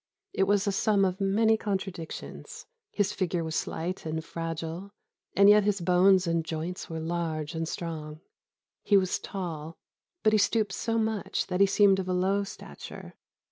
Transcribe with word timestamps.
It 0.33 0.45
was 0.45 0.65
a 0.65 0.71
sum 0.71 1.05
of 1.05 1.21
many 1.21 1.57
contradictions. 1.57 2.65
His 2.91 3.13
figure 3.13 3.43
was 3.43 3.55
slight 3.55 4.03
and 4.03 4.25
fragile, 4.25 4.89
and 5.35 5.47
yet 5.47 5.63
his 5.63 5.79
bones 5.79 6.25
and 6.25 6.43
joints 6.43 6.89
were 6.89 6.99
large 6.99 7.53
and 7.53 7.67
strong. 7.67 8.19
He 8.81 8.97
was 8.97 9.19
tall, 9.19 9.75
but 10.23 10.33
he 10.33 10.39
stooped 10.39 10.73
so 10.73 10.97
much 10.97 11.45
that 11.45 11.61
he 11.61 11.67
seemed 11.67 11.99
of 11.99 12.09
a 12.09 12.13
low 12.13 12.43
stature. 12.43 13.13